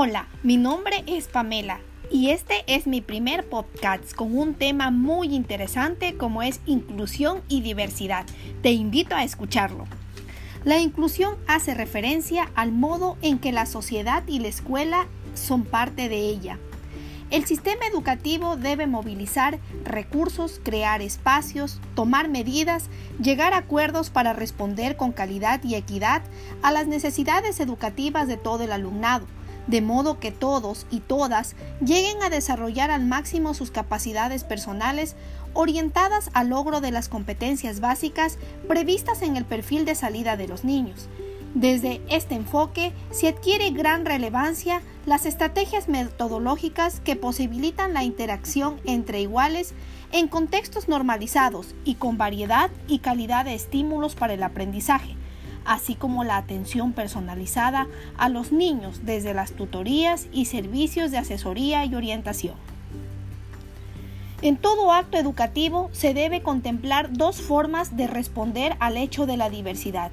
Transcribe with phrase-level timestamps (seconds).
[0.00, 5.34] Hola, mi nombre es Pamela y este es mi primer podcast con un tema muy
[5.34, 8.24] interesante como es inclusión y diversidad.
[8.62, 9.86] Te invito a escucharlo.
[10.62, 16.08] La inclusión hace referencia al modo en que la sociedad y la escuela son parte
[16.08, 16.60] de ella.
[17.30, 22.88] El sistema educativo debe movilizar recursos, crear espacios, tomar medidas,
[23.20, 26.22] llegar a acuerdos para responder con calidad y equidad
[26.62, 29.26] a las necesidades educativas de todo el alumnado,
[29.68, 35.14] de modo que todos y todas lleguen a desarrollar al máximo sus capacidades personales
[35.52, 40.64] orientadas al logro de las competencias básicas previstas en el perfil de salida de los
[40.64, 41.08] niños.
[41.54, 49.22] Desde este enfoque se adquiere gran relevancia las estrategias metodológicas que posibilitan la interacción entre
[49.22, 49.72] iguales
[50.12, 55.16] en contextos normalizados y con variedad y calidad de estímulos para el aprendizaje,
[55.68, 57.86] así como la atención personalizada
[58.16, 62.56] a los niños desde las tutorías y servicios de asesoría y orientación.
[64.42, 69.50] En todo acto educativo se debe contemplar dos formas de responder al hecho de la
[69.50, 70.10] diversidad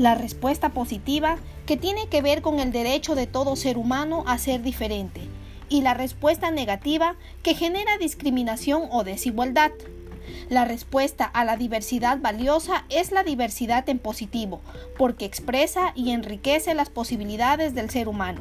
[0.00, 4.38] la respuesta positiva, que tiene que ver con el derecho de todo ser humano a
[4.38, 5.20] ser diferente,
[5.68, 9.72] y la respuesta negativa, que genera discriminación o desigualdad.
[10.50, 14.60] La respuesta a la diversidad valiosa es la diversidad en positivo,
[14.98, 18.40] porque expresa y enriquece las posibilidades del ser humano.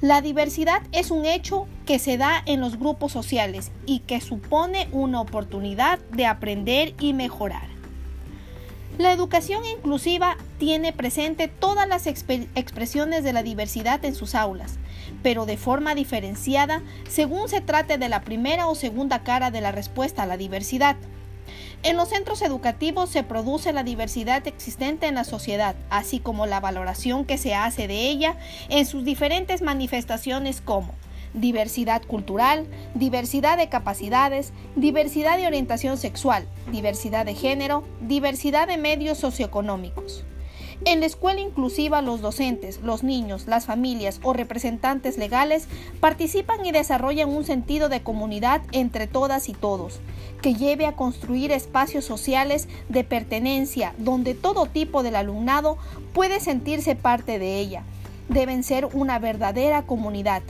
[0.00, 4.88] La diversidad es un hecho que se da en los grupos sociales y que supone
[4.90, 7.68] una oportunidad de aprender y mejorar.
[8.98, 14.80] La educación inclusiva tiene presente todas las expresiones de la diversidad en sus aulas,
[15.22, 19.70] pero de forma diferenciada según se trate de la primera o segunda cara de la
[19.70, 20.96] respuesta a la diversidad.
[21.82, 26.60] En los centros educativos se produce la diversidad existente en la sociedad, así como la
[26.60, 28.36] valoración que se hace de ella
[28.68, 30.94] en sus diferentes manifestaciones como
[31.34, 39.18] diversidad cultural, diversidad de capacidades, diversidad de orientación sexual, diversidad de género, diversidad de medios
[39.18, 40.24] socioeconómicos.
[40.84, 45.68] En la escuela inclusiva los docentes, los niños, las familias o representantes legales
[46.00, 50.00] participan y desarrollan un sentido de comunidad entre todas y todos,
[50.42, 55.78] que lleve a construir espacios sociales de pertenencia donde todo tipo del alumnado
[56.12, 57.82] puede sentirse parte de ella.
[58.28, 60.42] Deben ser una verdadera comunidad,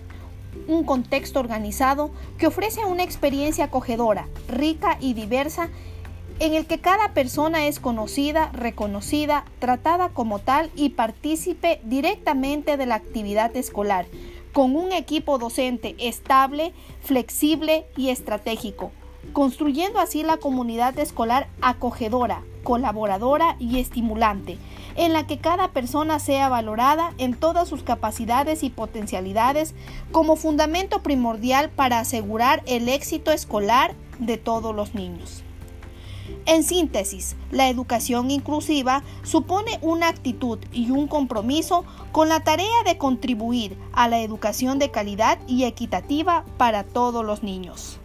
[0.66, 5.68] un contexto organizado que ofrece una experiencia acogedora, rica y diversa
[6.38, 12.86] en el que cada persona es conocida, reconocida, tratada como tal y partícipe directamente de
[12.86, 14.06] la actividad escolar,
[14.52, 18.90] con un equipo docente estable, flexible y estratégico,
[19.32, 24.58] construyendo así la comunidad escolar acogedora, colaboradora y estimulante,
[24.96, 29.74] en la que cada persona sea valorada en todas sus capacidades y potencialidades
[30.12, 35.42] como fundamento primordial para asegurar el éxito escolar de todos los niños.
[36.46, 42.98] En síntesis, la educación inclusiva supone una actitud y un compromiso con la tarea de
[42.98, 47.98] contribuir a la educación de calidad y equitativa para todos los niños.